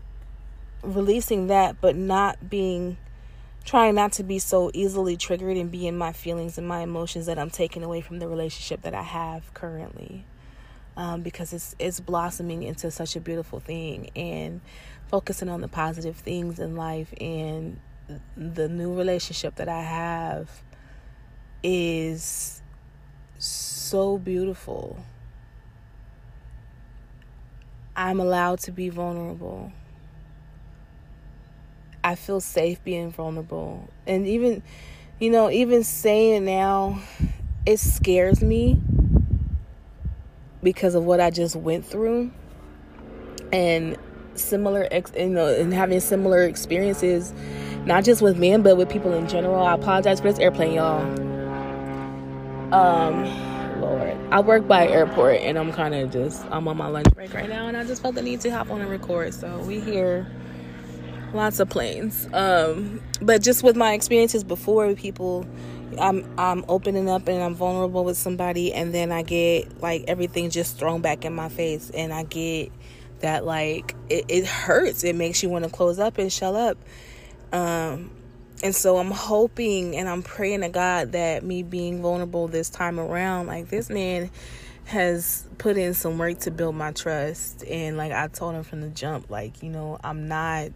releasing 0.81 1.47
that, 1.47 1.79
but 1.81 1.95
not 1.95 2.49
being 2.49 2.97
trying 3.69 3.93
not 3.93 4.11
to 4.11 4.23
be 4.23 4.39
so 4.39 4.71
easily 4.73 5.15
triggered 5.15 5.55
and 5.55 5.69
be 5.69 5.85
in 5.85 5.95
my 5.95 6.11
feelings 6.11 6.57
and 6.57 6.67
my 6.67 6.79
emotions 6.79 7.27
that 7.27 7.37
I'm 7.37 7.51
taking 7.51 7.83
away 7.83 8.01
from 8.01 8.17
the 8.17 8.27
relationship 8.27 8.81
that 8.81 8.95
I 8.95 9.03
have 9.03 9.53
currently. 9.53 10.25
Um, 10.97 11.21
because 11.21 11.53
it's 11.53 11.75
it's 11.77 11.99
blossoming 11.99 12.63
into 12.63 12.89
such 12.89 13.15
a 13.15 13.19
beautiful 13.19 13.59
thing 13.59 14.09
and 14.15 14.59
focusing 15.07 15.49
on 15.49 15.61
the 15.61 15.67
positive 15.67 16.15
things 16.15 16.57
in 16.57 16.75
life 16.75 17.13
and 17.21 17.79
the 18.35 18.67
new 18.67 18.91
relationship 18.91 19.53
that 19.57 19.69
I 19.69 19.83
have 19.83 20.49
is 21.61 22.63
so 23.37 24.17
beautiful. 24.17 24.97
I'm 27.95 28.19
allowed 28.19 28.61
to 28.61 28.71
be 28.71 28.89
vulnerable. 28.89 29.71
I 32.03 32.15
feel 32.15 32.39
safe 32.39 32.83
being 32.83 33.11
vulnerable. 33.11 33.89
And 34.07 34.27
even, 34.27 34.63
you 35.19 35.29
know, 35.29 35.49
even 35.49 35.83
saying 35.83 36.45
now, 36.45 37.01
it 37.65 37.77
scares 37.77 38.41
me 38.41 38.79
because 40.63 40.95
of 40.95 41.03
what 41.03 41.19
I 41.19 41.29
just 41.29 41.55
went 41.55 41.85
through. 41.85 42.31
And 43.51 43.97
similar, 44.35 44.87
ex- 44.91 45.11
you 45.17 45.29
know, 45.29 45.47
and 45.47 45.73
having 45.73 45.99
similar 45.99 46.43
experiences, 46.43 47.33
not 47.85 48.03
just 48.03 48.21
with 48.21 48.37
men, 48.37 48.61
but 48.61 48.77
with 48.77 48.89
people 48.89 49.13
in 49.13 49.27
general. 49.27 49.63
I 49.63 49.73
apologize 49.73 50.19
for 50.19 50.29
this 50.29 50.39
airplane, 50.39 50.73
y'all. 50.73 51.01
Um, 52.73 53.81
Lord, 53.81 54.15
I 54.31 54.41
work 54.41 54.67
by 54.67 54.87
airport, 54.87 55.37
and 55.37 55.57
I'm 55.57 55.71
kind 55.71 55.95
of 55.95 56.11
just 56.11 56.45
I'm 56.51 56.67
on 56.67 56.77
my 56.77 56.87
lunch 56.87 57.07
break 57.15 57.33
right 57.33 57.49
now, 57.49 57.67
and 57.67 57.75
I 57.75 57.83
just 57.83 58.01
felt 58.01 58.15
the 58.15 58.21
need 58.21 58.41
to 58.41 58.49
hop 58.51 58.69
on 58.69 58.81
and 58.81 58.89
record. 58.89 59.33
So 59.33 59.57
we 59.59 59.79
here 59.79 60.27
lots 61.33 61.59
of 61.59 61.69
planes. 61.69 62.27
Um, 62.33 63.01
but 63.21 63.41
just 63.41 63.63
with 63.63 63.75
my 63.75 63.93
experiences 63.93 64.43
before 64.43 64.93
people 64.95 65.45
i'm 65.99 66.23
i'm 66.37 66.63
opening 66.69 67.09
up 67.09 67.27
and 67.27 67.41
i'm 67.41 67.55
vulnerable 67.55 68.05
with 68.05 68.15
somebody 68.15 68.71
and 68.71 68.93
then 68.93 69.11
i 69.11 69.23
get 69.23 69.81
like 69.81 70.03
everything 70.07 70.51
just 70.51 70.77
thrown 70.77 71.01
back 71.01 71.25
in 71.25 71.33
my 71.33 71.49
face 71.49 71.89
and 71.95 72.13
i 72.13 72.21
get 72.21 72.71
that 73.21 73.45
like 73.45 73.95
it, 74.09 74.25
it 74.27 74.45
hurts. 74.45 75.03
It 75.03 75.15
makes 75.15 75.43
you 75.43 75.49
want 75.49 75.65
to 75.65 75.71
close 75.71 75.99
up 75.99 76.17
and 76.17 76.31
shut 76.31 76.55
up. 76.55 76.77
Um, 77.51 78.11
and 78.61 78.75
so 78.75 78.97
i'm 78.97 79.11
hoping 79.11 79.95
and 79.95 80.09
i'm 80.09 80.21
praying 80.21 80.61
to 80.61 80.69
god 80.69 81.13
that 81.13 81.43
me 81.43 81.63
being 81.63 82.01
vulnerable 82.01 82.49
this 82.49 82.69
time 82.69 82.99
around 82.99 83.47
like 83.47 83.69
this 83.69 83.89
man 83.89 84.29
has 84.83 85.47
put 85.57 85.77
in 85.77 85.93
some 85.93 86.17
work 86.17 86.39
to 86.39 86.51
build 86.51 86.75
my 86.75 86.91
trust. 86.91 87.63
And 87.63 87.95
like 87.95 88.11
i 88.11 88.27
told 88.27 88.55
him 88.55 88.63
from 88.63 88.81
the 88.81 88.89
jump 88.89 89.29
like 89.29 89.63
you 89.63 89.69
know 89.69 89.97
i'm 90.03 90.27
not 90.27 90.71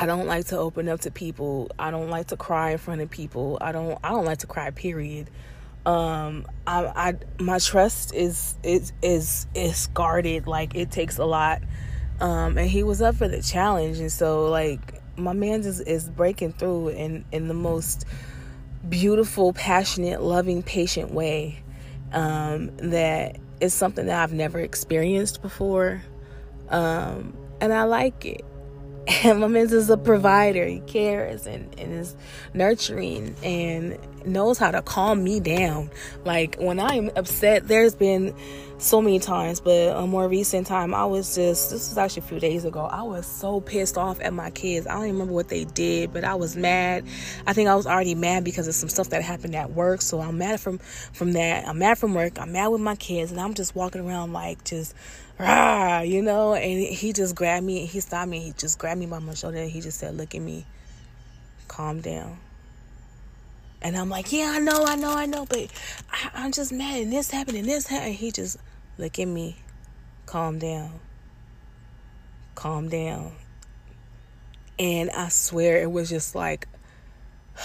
I 0.00 0.06
don't 0.06 0.26
like 0.26 0.46
to 0.46 0.58
open 0.58 0.88
up 0.88 1.00
to 1.00 1.10
people. 1.10 1.70
I 1.78 1.90
don't 1.90 2.08
like 2.10 2.28
to 2.28 2.36
cry 2.36 2.70
in 2.70 2.78
front 2.78 3.00
of 3.00 3.10
people. 3.10 3.58
I 3.60 3.72
don't 3.72 3.98
I 4.04 4.10
don't 4.10 4.24
like 4.24 4.38
to 4.38 4.46
cry 4.46 4.70
period. 4.70 5.30
um 5.86 6.46
I, 6.66 6.86
I 7.08 7.14
my 7.40 7.58
trust 7.58 8.14
is 8.14 8.56
is 8.62 8.92
is 9.02 9.46
is 9.54 9.86
guarded 9.88 10.46
like 10.46 10.74
it 10.74 10.90
takes 10.90 11.18
a 11.18 11.24
lot 11.24 11.62
um 12.20 12.58
and 12.58 12.68
he 12.68 12.82
was 12.82 13.00
up 13.00 13.14
for 13.14 13.28
the 13.28 13.40
challenge 13.40 13.98
and 13.98 14.10
so 14.10 14.48
like 14.48 15.00
my 15.16 15.32
man 15.32 15.62
just 15.62 15.86
is 15.86 16.08
breaking 16.08 16.52
through 16.52 16.88
in 16.88 17.24
in 17.32 17.48
the 17.48 17.54
most 17.54 18.04
beautiful 18.88 19.52
passionate 19.52 20.20
loving 20.20 20.62
patient 20.62 21.12
way 21.12 21.62
um 22.12 22.70
that 22.78 23.36
is 23.60 23.72
something 23.72 24.06
that 24.06 24.20
I've 24.22 24.32
never 24.32 24.58
experienced 24.58 25.42
before 25.42 26.02
um 26.68 27.36
and 27.60 27.72
I 27.72 27.84
like 27.84 28.24
it 28.24 28.44
and 29.08 29.40
my 29.40 29.46
man's 29.46 29.72
is 29.72 29.90
a 29.90 29.96
provider. 29.96 30.66
He 30.66 30.80
cares 30.80 31.46
and, 31.46 31.74
and 31.78 31.92
is 31.92 32.14
nurturing 32.52 33.34
and 33.42 33.98
knows 34.26 34.58
how 34.58 34.70
to 34.70 34.82
calm 34.82 35.24
me 35.24 35.40
down. 35.40 35.90
Like 36.24 36.56
when 36.56 36.78
I'm 36.78 37.10
upset, 37.16 37.66
there's 37.68 37.94
been 37.94 38.34
so 38.76 39.00
many 39.02 39.18
times, 39.18 39.60
but 39.60 39.96
a 39.96 40.06
more 40.06 40.28
recent 40.28 40.66
time, 40.66 40.94
I 40.94 41.04
was 41.04 41.34
just, 41.34 41.70
this 41.70 41.88
was 41.88 41.98
actually 41.98 42.22
a 42.22 42.26
few 42.26 42.38
days 42.38 42.64
ago, 42.64 42.82
I 42.82 43.02
was 43.02 43.26
so 43.26 43.60
pissed 43.60 43.98
off 43.98 44.20
at 44.20 44.32
my 44.32 44.50
kids. 44.50 44.86
I 44.86 44.92
don't 44.92 45.04
even 45.04 45.14
remember 45.14 45.34
what 45.34 45.48
they 45.48 45.64
did, 45.64 46.12
but 46.12 46.22
I 46.22 46.34
was 46.34 46.54
mad. 46.54 47.04
I 47.46 47.54
think 47.54 47.68
I 47.68 47.74
was 47.74 47.86
already 47.86 48.14
mad 48.14 48.44
because 48.44 48.68
of 48.68 48.74
some 48.74 48.88
stuff 48.88 49.08
that 49.10 49.22
happened 49.22 49.56
at 49.56 49.72
work. 49.72 50.00
So 50.02 50.20
I'm 50.20 50.38
mad 50.38 50.60
from, 50.60 50.78
from 50.78 51.32
that. 51.32 51.66
I'm 51.66 51.78
mad 51.78 51.98
from 51.98 52.14
work. 52.14 52.38
I'm 52.38 52.52
mad 52.52 52.68
with 52.68 52.80
my 52.80 52.94
kids 52.94 53.32
and 53.32 53.40
I'm 53.40 53.54
just 53.54 53.74
walking 53.74 54.06
around 54.06 54.32
like 54.32 54.62
just 54.64 54.94
rah, 55.38 56.00
you 56.00 56.22
know, 56.22 56.54
and 56.54 56.80
he 56.82 57.12
just 57.12 57.34
grabbed 57.34 57.64
me, 57.64 57.80
and 57.80 57.88
he 57.88 58.00
stopped 58.00 58.28
me, 58.28 58.40
he 58.40 58.52
just 58.52 58.78
grabbed 58.78 59.00
me 59.00 59.06
by 59.06 59.18
my 59.18 59.34
shoulder 59.34 59.58
and 59.58 59.70
he 59.70 59.80
just 59.80 59.98
said, 59.98 60.16
Look 60.16 60.34
at 60.34 60.40
me, 60.40 60.66
calm 61.68 62.00
down. 62.00 62.38
And 63.80 63.96
I'm 63.96 64.08
like, 64.08 64.32
Yeah, 64.32 64.52
I 64.54 64.58
know, 64.58 64.84
I 64.84 64.96
know, 64.96 65.12
I 65.12 65.26
know, 65.26 65.46
but 65.46 65.68
I, 66.10 66.44
am 66.44 66.52
just 66.52 66.72
mad 66.72 67.00
and 67.00 67.12
this 67.12 67.30
happened 67.30 67.58
and 67.58 67.68
this 67.68 67.86
happened. 67.86 68.16
he 68.16 68.32
just, 68.32 68.58
Look 68.98 69.18
at 69.18 69.28
me, 69.28 69.56
calm 70.26 70.58
down, 70.58 71.00
calm 72.54 72.88
down. 72.88 73.32
And 74.78 75.10
I 75.10 75.28
swear 75.28 75.82
it 75.82 75.90
was 75.90 76.08
just 76.08 76.34
like, 76.34 76.68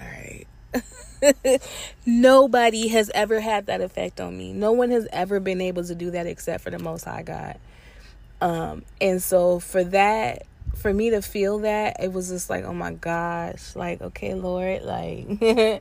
All 0.00 0.06
right. 0.06 0.46
Nobody 2.06 2.88
has 2.88 3.10
ever 3.14 3.40
had 3.40 3.66
that 3.66 3.80
effect 3.80 4.20
on 4.20 4.36
me. 4.36 4.52
No 4.52 4.72
one 4.72 4.90
has 4.90 5.06
ever 5.12 5.40
been 5.40 5.60
able 5.60 5.84
to 5.84 5.94
do 5.94 6.10
that 6.12 6.26
except 6.26 6.64
for 6.64 6.70
the 6.70 6.78
Most 6.78 7.04
High 7.04 7.22
God. 7.22 7.58
Um, 8.40 8.84
and 9.00 9.22
so 9.22 9.60
for 9.60 9.84
that, 9.84 10.46
for 10.76 10.92
me 10.92 11.10
to 11.10 11.22
feel 11.22 11.60
that, 11.60 11.98
it 12.00 12.12
was 12.12 12.28
just 12.28 12.50
like, 12.50 12.64
oh 12.64 12.72
my 12.72 12.92
gosh, 12.92 13.76
like, 13.76 14.02
okay, 14.02 14.34
Lord, 14.34 14.82
like, 14.82 15.28
could 15.38 15.80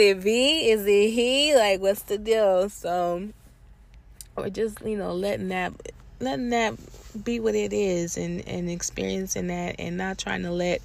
it 0.00 0.22
be? 0.22 0.70
Is 0.70 0.86
it 0.86 1.10
He? 1.10 1.56
Like, 1.56 1.80
what's 1.80 2.02
the 2.02 2.18
deal? 2.18 2.68
So, 2.68 3.30
or 4.36 4.48
just 4.48 4.80
you 4.82 4.96
know, 4.96 5.12
letting 5.12 5.48
that, 5.48 5.72
letting 6.20 6.50
that 6.50 6.74
be 7.24 7.40
what 7.40 7.56
it 7.56 7.72
is, 7.72 8.16
and 8.16 8.46
and 8.46 8.70
experiencing 8.70 9.48
that, 9.48 9.74
and 9.80 9.96
not 9.96 10.18
trying 10.18 10.42
to 10.42 10.52
let 10.52 10.80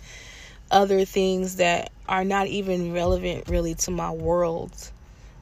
other 0.73 1.05
things 1.05 1.57
that 1.57 1.91
are 2.09 2.25
not 2.25 2.47
even 2.47 2.91
relevant 2.93 3.47
really 3.47 3.75
to 3.75 3.91
my 3.91 4.11
world 4.11 4.73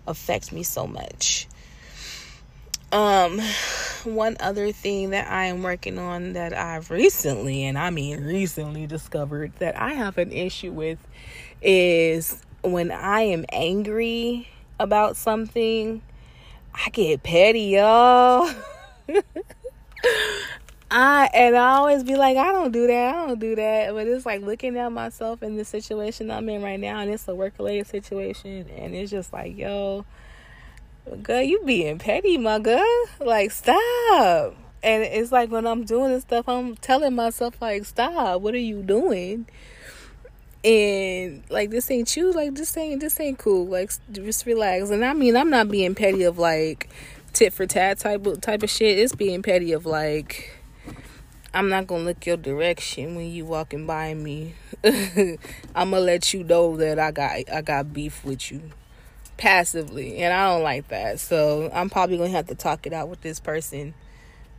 affect 0.06 0.52
me 0.52 0.62
so 0.62 0.86
much. 0.86 1.48
Um, 2.92 3.40
one 4.04 4.36
other 4.42 4.74
thing 4.74 5.12
that 5.12 5.32
I 5.32 5.46
am 5.46 5.64
working 5.64 5.98
on 5.98 6.34
that 6.34 6.54
I've 6.54 6.92
recently, 6.92 7.64
and 7.64 7.78
I 7.78 7.90
mean 7.90 8.24
recently 8.26 8.86
discovered 8.86 9.54
that 9.60 9.80
I 9.80 9.94
have 9.94 10.18
an 10.18 10.34
issue 10.34 10.72
with 10.72 11.00
is 11.62 12.44
when 12.64 12.92
I 12.92 13.22
am 13.22 13.46
angry 13.52 14.50
about 14.80 15.16
something, 15.16 16.02
I 16.74 16.90
get 16.90 17.24
petty, 17.24 17.62
y'all. 17.62 18.50
I 20.94 21.30
and 21.34 21.56
I 21.56 21.76
always 21.78 22.04
be 22.04 22.18
like, 22.18 22.36
I 22.36 22.52
don't 22.52 22.74
do 22.74 22.86
that, 22.86 23.16
I 23.16 23.26
don't 23.26 23.40
do 23.40 23.56
that. 23.56 23.94
But 23.94 24.08
it's 24.08 24.26
like 24.26 24.42
looking 24.42 24.78
at 24.78 24.92
myself 24.92 25.42
in 25.42 25.56
the 25.56 25.64
situation 25.64 26.30
I'm 26.30 26.50
in 26.50 26.62
right 26.62 26.80
now, 26.80 27.00
and 27.00 27.10
it's 27.10 27.28
a 27.30 27.34
work 27.34 27.54
related 27.58 27.88
situation, 27.88 28.68
and 28.70 28.94
it's 28.94 29.10
just 29.10 29.32
like, 29.32 29.58
yo, 29.58 30.06
girl, 31.24 31.42
you 31.42 31.62
being 31.64 31.98
petty, 31.98 32.38
my 32.38 32.60
girl. 32.60 33.06
Like, 33.22 33.52
stop. 33.52 34.56
And 34.84 35.04
it's 35.04 35.32
like 35.32 35.50
when 35.50 35.66
I'm 35.66 35.86
doing 35.86 36.12
this 36.12 36.24
stuff, 36.24 36.50
I'm 36.50 36.76
telling 36.76 37.16
myself 37.16 37.62
like, 37.62 37.86
stop. 37.86 38.42
What 38.42 38.54
are 38.54 38.58
you 38.58 38.84
doing? 38.84 39.48
And 40.66 41.44
like 41.50 41.70
this 41.70 41.90
ain't 41.90 42.16
you. 42.18 42.34
Like 42.34 42.56
this 42.56 42.76
ain't 42.76 43.00
this 43.00 43.20
ain't 43.20 43.38
cool. 43.38 43.66
Like 43.66 43.92
just 44.12 44.46
relax. 44.46 44.90
And 44.90 45.06
I 45.06 45.14
mean, 45.14 45.38
I'm 45.38 45.50
not 45.50 45.70
being 45.70 45.96
petty 45.96 46.24
of 46.24 46.38
like 46.38 46.90
tit 47.32 47.54
for 47.54 47.66
tat 47.66 48.00
type 48.00 48.26
of 48.26 48.42
type 48.42 48.62
of 48.62 48.70
shit. 48.70 49.00
It's 49.00 49.16
being 49.16 49.42
petty 49.42 49.72
of 49.72 49.86
like 49.86 50.61
I'm 51.54 51.68
not 51.68 51.86
gonna 51.86 52.06
look 52.06 52.26
your 52.26 52.38
direction 52.38 53.16
when 53.16 53.30
you 53.30 53.44
walking 53.44 53.86
by 53.86 54.14
me. 54.14 54.56
I'm 54.86 55.38
gonna 55.76 56.00
let 56.00 56.34
you 56.34 56.46
know 56.46 56.78
that 56.78 56.98
I 56.98 57.12
got 57.12 57.50
I 57.52 57.62
got 57.62 57.92
beef 57.92 58.24
with 58.24 58.54
you 58.54 58.62
passively, 59.36 60.20
and 60.20 60.34
I 60.34 60.54
don't 60.54 60.64
like 60.64 60.88
that. 60.88 61.20
So 61.20 61.70
I'm 61.74 61.90
probably 61.90 62.18
gonna 62.18 62.30
have 62.30 62.48
to 62.48 62.56
talk 62.56 62.88
it 62.88 62.94
out 62.94 63.10
with 63.10 63.20
this 63.20 63.42
person, 63.42 63.94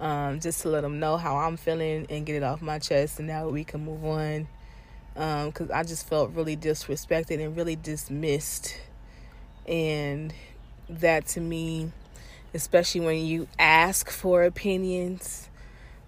um, 0.00 0.40
just 0.40 0.60
to 0.62 0.68
let 0.68 0.82
them 0.82 1.00
know 1.00 1.16
how 1.16 1.38
I'm 1.38 1.56
feeling 1.56 2.06
and 2.10 2.26
get 2.26 2.36
it 2.36 2.42
off 2.42 2.60
my 2.60 2.78
chest, 2.78 3.18
and 3.18 3.26
now 3.26 3.48
we 3.48 3.64
can 3.64 3.86
move 3.86 4.04
on. 4.04 4.46
Um, 5.16 5.54
I 5.72 5.84
just 5.84 6.06
felt 6.06 6.32
really 6.32 6.58
disrespected 6.58 7.42
and 7.42 7.56
really 7.56 7.76
dismissed, 7.76 8.78
and 9.66 10.34
that 10.90 11.24
to 11.28 11.40
me, 11.40 11.90
especially 12.52 13.00
when 13.00 13.24
you 13.24 13.48
ask 13.58 14.10
for 14.10 14.42
opinions 14.44 15.48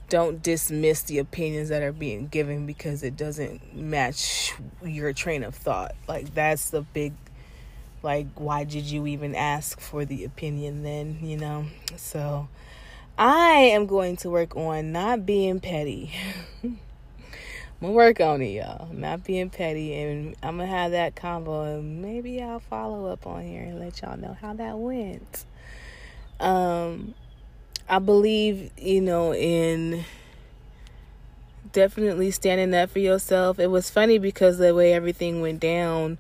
don't 0.08 0.42
dismiss 0.42 1.02
the 1.02 1.18
opinions 1.18 1.68
that 1.70 1.82
are 1.82 1.92
being 1.92 2.28
given 2.28 2.66
because 2.66 3.02
it 3.02 3.16
doesn't 3.16 3.74
match 3.74 4.52
your 4.84 5.12
train 5.12 5.42
of 5.42 5.54
thought. 5.54 5.94
Like 6.06 6.34
that's 6.34 6.70
the 6.70 6.82
big 6.82 7.14
like 8.02 8.26
why 8.34 8.64
did 8.64 8.84
you 8.84 9.06
even 9.06 9.34
ask 9.34 9.80
for 9.80 10.04
the 10.04 10.24
opinion 10.24 10.82
then, 10.82 11.18
you 11.22 11.36
know? 11.36 11.66
So 11.96 12.48
I 13.16 13.70
am 13.72 13.86
going 13.86 14.16
to 14.18 14.30
work 14.30 14.56
on 14.56 14.92
not 14.92 15.24
being 15.24 15.60
petty. 15.60 16.12
I'm 16.62 16.78
gonna 17.80 17.92
work 17.92 18.20
on 18.20 18.40
it, 18.40 18.50
y'all. 18.50 18.88
Not 18.92 19.24
being 19.24 19.50
petty, 19.50 19.94
and 19.94 20.34
I'm 20.42 20.56
gonna 20.56 20.68
have 20.68 20.92
that 20.92 21.16
convo, 21.16 21.78
and 21.78 22.00
maybe 22.00 22.42
I'll 22.42 22.60
follow 22.60 23.06
up 23.06 23.26
on 23.26 23.42
here 23.42 23.62
and 23.62 23.78
let 23.78 24.00
y'all 24.00 24.16
know 24.16 24.36
how 24.40 24.54
that 24.54 24.78
went. 24.78 25.44
Um, 26.40 27.14
I 27.88 27.98
believe, 27.98 28.70
you 28.78 29.00
know, 29.00 29.34
in 29.34 30.04
definitely 31.72 32.30
standing 32.30 32.74
up 32.74 32.90
for 32.90 33.00
yourself. 33.00 33.58
It 33.58 33.66
was 33.66 33.90
funny 33.90 34.18
because 34.18 34.58
the 34.58 34.74
way 34.74 34.94
everything 34.94 35.42
went 35.42 35.60
down, 35.60 36.18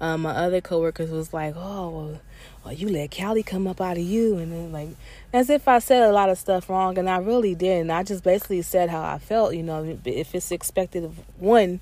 um, 0.00 0.22
my 0.22 0.32
other 0.32 0.60
coworkers 0.60 1.10
was 1.10 1.32
like, 1.32 1.54
"Oh, 1.56 1.88
well, 1.88 2.20
well, 2.64 2.74
you 2.74 2.88
let 2.88 3.16
Callie 3.16 3.42
come 3.42 3.66
up 3.66 3.80
out 3.80 3.96
of 3.96 4.02
you," 4.02 4.36
and 4.36 4.52
then 4.52 4.72
like 4.72 4.88
as 5.32 5.48
if 5.48 5.66
I 5.68 5.78
said 5.78 6.02
a 6.02 6.12
lot 6.12 6.28
of 6.28 6.38
stuff 6.38 6.68
wrong, 6.68 6.98
and 6.98 7.08
I 7.08 7.16
really 7.16 7.54
didn't. 7.54 7.90
I 7.90 8.02
just 8.02 8.22
basically 8.22 8.60
said 8.60 8.90
how 8.90 9.02
I 9.02 9.18
felt. 9.18 9.54
You 9.54 9.62
know, 9.62 9.98
if 10.04 10.34
it's 10.34 10.50
expected 10.50 11.04
of 11.04 11.18
one 11.38 11.80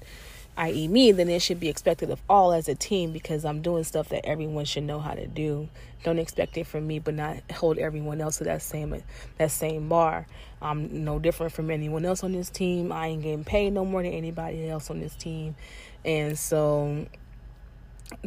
i.e., 0.57 0.89
me, 0.89 1.13
then 1.13 1.29
it 1.29 1.43
should 1.43 1.59
be 1.59 1.69
expected 1.69 2.11
of 2.11 2.21
all 2.29 2.53
as 2.53 2.69
a 2.69 2.75
team 2.75 3.13
because 3.13 3.45
I'm 3.45 3.61
doing 3.61 3.85
stuff 3.85 4.09
that 4.11 4.25
everyone 4.25 4.65
should 4.65 4.85
know 4.85 5.01
how 5.01 5.15
to 5.15 5.27
do. 5.27 5.69
Don't 6.05 6.19
expect 6.19 6.57
it 6.57 6.67
from 6.67 6.87
me, 6.87 6.99
but 6.99 7.15
not 7.15 7.39
hold 7.51 7.79
everyone 7.79 8.21
else 8.21 8.39
to 8.39 8.45
that 8.45 8.63
same 8.63 9.03
that 9.39 9.51
same 9.51 9.89
bar. 9.89 10.27
I'm 10.63 11.05
no 11.05 11.19
different 11.19 11.53
from 11.53 11.71
anyone 11.71 12.05
else 12.05 12.23
on 12.23 12.33
this 12.33 12.51
team. 12.51 12.93
I 12.93 13.09
ain't 13.09 13.23
getting 13.23 13.45
paid 13.45 13.73
no 13.73 13.85
more 13.85 14.03
than 14.03 14.13
anybody 14.13 14.69
else 14.69 14.91
on 14.91 15.01
this 15.01 15.17
team, 15.17 15.57
and 16.05 16.39
so 16.39 17.07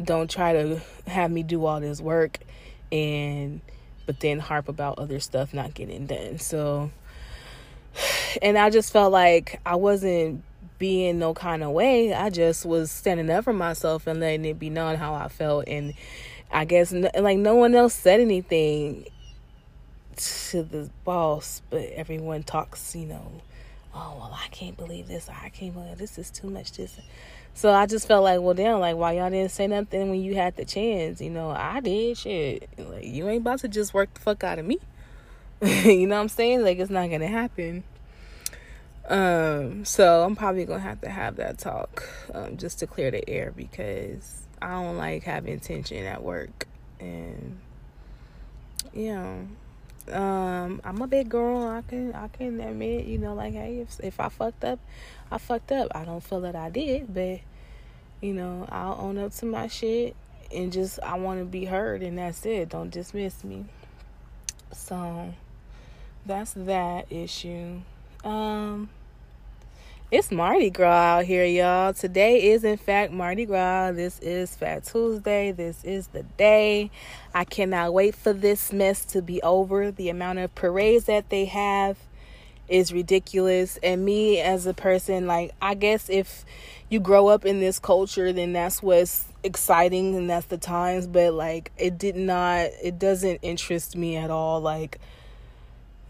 don't 0.02 0.28
try 0.28 0.52
to 0.52 0.80
have 1.06 1.30
me 1.30 1.42
do 1.42 1.64
all 1.64 1.80
this 1.80 2.00
work 2.00 2.38
and 2.90 3.60
but 4.06 4.20
then 4.20 4.38
harp 4.38 4.68
about 4.68 4.98
other 4.98 5.20
stuff 5.20 5.54
not 5.54 5.74
getting 5.74 6.06
done. 6.06 6.38
So 6.38 6.90
and 8.42 8.58
I 8.58 8.70
just 8.70 8.92
felt 8.92 9.12
like 9.12 9.60
I 9.64 9.76
wasn't 9.76 10.42
being 10.78 11.18
no 11.18 11.34
kind 11.34 11.62
of 11.62 11.70
way. 11.70 12.14
I 12.14 12.30
just 12.30 12.64
was 12.64 12.90
standing 12.90 13.30
up 13.30 13.44
for 13.44 13.52
myself 13.52 14.06
and 14.06 14.20
letting 14.20 14.44
it 14.44 14.58
be 14.58 14.70
known 14.70 14.96
how 14.96 15.14
I 15.14 15.28
felt. 15.28 15.66
And 15.66 15.94
I 16.50 16.64
guess 16.64 16.92
like 16.92 17.38
no 17.38 17.56
one 17.56 17.74
else 17.74 17.94
said 17.94 18.20
anything 18.20 19.06
to 20.16 20.62
the 20.62 20.90
boss, 21.04 21.62
but 21.70 21.82
everyone 21.94 22.42
talks, 22.42 22.94
you 22.94 23.06
know, 23.06 23.42
oh 23.94 24.14
well, 24.18 24.32
I 24.34 24.48
can't 24.48 24.76
believe 24.76 25.08
this. 25.08 25.28
I 25.28 25.48
can't 25.50 25.74
believe 25.74 25.98
this 25.98 26.18
is 26.18 26.30
too 26.30 26.48
much. 26.48 26.72
This. 26.72 26.98
So 27.54 27.72
I 27.72 27.86
just 27.86 28.06
felt 28.06 28.24
like, 28.24 28.40
well, 28.40 28.54
damn, 28.54 28.80
like 28.80 28.96
why 28.96 29.12
y'all 29.12 29.30
didn't 29.30 29.50
say 29.50 29.66
nothing 29.66 30.10
when 30.10 30.20
you 30.20 30.34
had 30.34 30.56
the 30.56 30.64
chance? 30.64 31.20
You 31.20 31.30
know, 31.30 31.50
I 31.50 31.80
did 31.80 32.16
shit. 32.16 32.68
Like 32.78 33.04
you 33.04 33.28
ain't 33.28 33.42
about 33.42 33.60
to 33.60 33.68
just 33.68 33.92
work 33.94 34.14
the 34.14 34.20
fuck 34.20 34.44
out 34.44 34.58
of 34.58 34.66
me. 34.66 34.78
you 35.62 36.06
know 36.06 36.16
what 36.16 36.22
I'm 36.22 36.28
saying? 36.28 36.62
Like 36.62 36.78
it's 36.78 36.90
not 36.90 37.10
gonna 37.10 37.28
happen. 37.28 37.84
Um, 39.08 39.86
so 39.86 40.22
I'm 40.22 40.36
probably 40.36 40.66
gonna 40.66 40.80
have 40.80 41.00
to 41.00 41.08
have 41.08 41.36
that 41.36 41.58
talk 41.58 42.06
um, 42.34 42.58
just 42.58 42.78
to 42.80 42.86
clear 42.86 43.10
the 43.10 43.28
air 43.28 43.52
because 43.56 44.42
I 44.60 44.82
don't 44.82 44.98
like 44.98 45.22
having 45.22 45.58
tension 45.60 46.04
at 46.04 46.22
work. 46.22 46.66
And 47.00 47.58
yeah. 48.92 49.38
Um, 50.10 50.80
I'm 50.84 51.02
a 51.02 51.06
big 51.06 51.28
girl. 51.28 51.66
I 51.68 51.82
can 51.82 52.14
I 52.14 52.28
can 52.28 52.60
admit, 52.60 53.06
you 53.06 53.18
know, 53.18 53.34
like 53.34 53.54
hey, 53.54 53.80
if 53.80 53.98
if 54.00 54.20
I 54.20 54.28
fucked 54.28 54.64
up, 54.64 54.78
I 55.30 55.38
fucked 55.38 55.72
up. 55.72 55.88
I 55.94 56.04
don't 56.04 56.22
feel 56.22 56.40
that 56.42 56.56
I 56.56 56.70
did, 56.70 57.12
but 57.12 57.40
you 58.20 58.34
know, 58.34 58.66
I'll 58.70 58.98
own 59.00 59.18
up 59.18 59.32
to 59.36 59.46
my 59.46 59.68
shit 59.68 60.16
and 60.52 60.72
just 60.72 60.98
I 61.00 61.18
want 61.18 61.40
to 61.40 61.44
be 61.44 61.64
heard 61.64 62.02
and 62.02 62.18
that's 62.18 62.44
it. 62.44 62.70
Don't 62.70 62.90
dismiss 62.90 63.44
me. 63.44 63.66
So 64.72 65.34
that's 66.26 66.52
that 66.52 67.10
issue. 67.10 67.80
Um 68.24 68.90
it's 70.10 70.30
Mardi 70.30 70.70
Gras 70.70 71.18
out 71.18 71.24
here, 71.26 71.44
y'all. 71.44 71.92
Today 71.92 72.50
is, 72.50 72.64
in 72.64 72.78
fact, 72.78 73.12
Mardi 73.12 73.44
Gras. 73.44 73.92
This 73.92 74.18
is 74.20 74.56
Fat 74.56 74.84
Tuesday. 74.84 75.52
This 75.52 75.84
is 75.84 76.06
the 76.08 76.22
day. 76.22 76.90
I 77.34 77.44
cannot 77.44 77.92
wait 77.92 78.14
for 78.14 78.32
this 78.32 78.72
mess 78.72 79.04
to 79.06 79.20
be 79.20 79.42
over. 79.42 79.90
The 79.90 80.08
amount 80.08 80.38
of 80.38 80.54
parades 80.54 81.04
that 81.04 81.28
they 81.28 81.44
have 81.44 81.98
is 82.68 82.90
ridiculous. 82.90 83.78
And 83.82 84.02
me, 84.06 84.40
as 84.40 84.66
a 84.66 84.72
person, 84.72 85.26
like, 85.26 85.52
I 85.60 85.74
guess 85.74 86.08
if 86.08 86.46
you 86.88 87.00
grow 87.00 87.28
up 87.28 87.44
in 87.44 87.60
this 87.60 87.78
culture, 87.78 88.32
then 88.32 88.54
that's 88.54 88.82
what's 88.82 89.26
exciting 89.42 90.14
and 90.14 90.30
that's 90.30 90.46
the 90.46 90.56
times. 90.56 91.06
But, 91.06 91.34
like, 91.34 91.70
it 91.76 91.98
did 91.98 92.16
not, 92.16 92.70
it 92.82 92.98
doesn't 92.98 93.40
interest 93.42 93.94
me 93.94 94.16
at 94.16 94.30
all. 94.30 94.62
Like, 94.62 95.00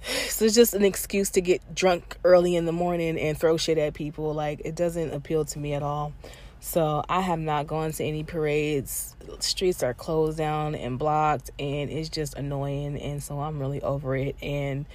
so 0.02 0.44
it's 0.44 0.54
just 0.54 0.74
an 0.74 0.84
excuse 0.84 1.30
to 1.30 1.40
get 1.40 1.74
drunk 1.74 2.16
early 2.24 2.56
in 2.56 2.64
the 2.64 2.72
morning 2.72 3.18
and 3.18 3.38
throw 3.38 3.56
shit 3.56 3.78
at 3.78 3.94
people. 3.94 4.32
Like 4.34 4.62
it 4.64 4.74
doesn't 4.74 5.12
appeal 5.12 5.44
to 5.46 5.58
me 5.58 5.74
at 5.74 5.82
all. 5.82 6.12
So 6.60 7.04
I 7.08 7.20
have 7.20 7.38
not 7.38 7.66
gone 7.66 7.92
to 7.92 8.04
any 8.04 8.24
parades. 8.24 9.14
Streets 9.38 9.82
are 9.82 9.94
closed 9.94 10.38
down 10.38 10.74
and 10.74 10.98
blocked, 10.98 11.50
and 11.58 11.90
it's 11.90 12.08
just 12.08 12.34
annoying. 12.34 13.00
And 13.00 13.22
so 13.22 13.40
I'm 13.40 13.60
really 13.60 13.80
over 13.82 14.16
it. 14.16 14.36
And 14.42 14.86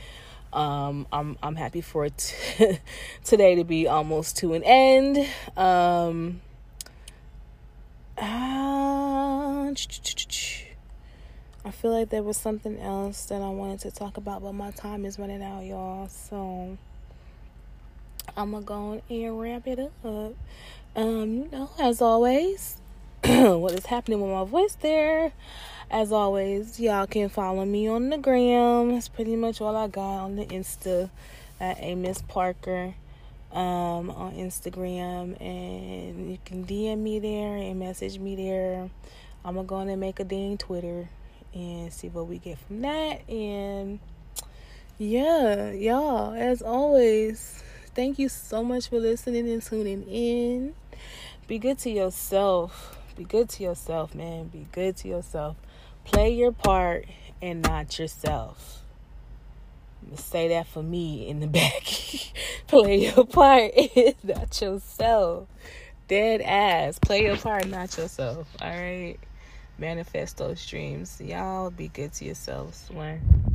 um, 0.51 1.07
I'm 1.11 1.37
I'm 1.41 1.55
happy 1.55 1.81
for 1.81 2.05
it 2.05 2.35
today 3.23 3.55
to 3.55 3.63
be 3.63 3.87
almost 3.87 4.37
to 4.37 4.53
an 4.53 4.63
end. 4.63 5.27
Um, 5.57 6.41
uh, 8.17 9.73
I 11.65 11.71
feel 11.71 11.91
like 11.97 12.09
there 12.09 12.23
was 12.23 12.35
something 12.35 12.77
else 12.77 13.25
that 13.27 13.41
I 13.41 13.47
wanted 13.47 13.79
to 13.81 13.91
talk 13.91 14.17
about, 14.17 14.41
but 14.41 14.51
my 14.51 14.71
time 14.71 15.05
is 15.05 15.17
running 15.17 15.41
out, 15.41 15.63
y'all. 15.63 16.09
So 16.09 16.77
I'm 18.35 18.51
gonna 18.51 18.65
go 18.65 19.01
and 19.09 19.39
wrap 19.39 19.65
it 19.65 19.79
up. 19.79 20.33
Um, 20.93 21.33
you 21.33 21.49
know, 21.49 21.69
as 21.79 22.01
always, 22.01 22.81
what 23.23 23.71
is 23.71 23.85
happening 23.85 24.19
with 24.19 24.31
my 24.31 24.43
voice 24.43 24.75
there? 24.81 25.31
As 25.89 26.11
always, 26.11 26.81
y'all 26.81 27.07
can 27.07 27.29
follow 27.29 27.63
me 27.63 27.87
on 27.87 28.09
the 28.09 28.17
gram. 28.17 28.91
That's 28.91 29.07
pretty 29.07 29.37
much 29.37 29.61
all 29.61 29.77
I 29.77 29.87
got 29.87 30.25
on 30.25 30.35
the 30.35 30.45
Insta 30.45 31.09
at 31.61 31.77
A 31.79 31.95
Miss 31.95 32.21
Parker 32.23 32.93
um, 33.53 34.09
on 34.11 34.33
Instagram, 34.33 35.39
and 35.39 36.29
you 36.29 36.39
can 36.43 36.65
DM 36.65 36.97
me 36.97 37.19
there 37.19 37.55
and 37.55 37.79
message 37.79 38.19
me 38.19 38.35
there. 38.35 38.89
I'm 39.45 39.55
gonna 39.55 39.65
go 39.65 39.79
and 39.79 39.99
make 40.01 40.19
a 40.19 40.25
dang 40.25 40.57
Twitter 40.57 41.07
and 41.53 41.91
see 41.91 42.09
what 42.09 42.27
we 42.27 42.37
get 42.37 42.57
from 42.59 42.81
that. 42.81 43.27
And 43.29 43.99
yeah, 44.97 45.71
y'all, 45.71 46.33
as 46.33 46.61
always, 46.61 47.63
thank 47.95 48.19
you 48.19 48.29
so 48.29 48.63
much 48.63 48.89
for 48.89 48.99
listening 48.99 49.49
and 49.49 49.61
tuning 49.61 50.03
in. 50.03 50.73
Be 51.47 51.59
good 51.59 51.77
to 51.79 51.89
yourself. 51.89 52.97
Be 53.15 53.23
good 53.23 53.49
to 53.49 53.63
yourself, 53.63 54.15
man. 54.15 54.47
Be 54.47 54.67
good 54.71 54.97
to 54.97 55.07
yourself. 55.07 55.55
Play 56.03 56.33
your 56.33 56.51
part 56.51 57.05
and 57.41 57.61
not 57.61 57.99
yourself. 57.99 58.81
Say 60.15 60.49
that 60.49 60.67
for 60.67 60.83
me 60.83 61.27
in 61.27 61.39
the 61.39 61.47
back. 61.59 61.83
Play 62.67 63.11
your 63.13 63.25
part, 63.25 63.71
and 63.75 64.15
not 64.23 64.59
yourself. 64.61 65.47
Dead 66.07 66.41
ass. 66.41 66.99
Play 66.99 67.23
your 67.23 67.37
part, 67.37 67.67
not 67.67 67.97
yourself. 67.97 68.47
All 68.61 68.69
right 68.69 69.17
manifest 69.77 70.37
those 70.37 70.65
dreams. 70.65 71.19
Y'all 71.23 71.71
be 71.71 71.87
good 71.87 72.13
to 72.13 72.25
yourselves. 72.25 72.89
One. 72.91 73.52